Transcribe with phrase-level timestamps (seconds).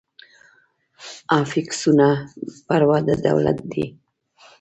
[1.41, 2.07] افیکسونه
[2.67, 3.85] پر وده ډوله دي.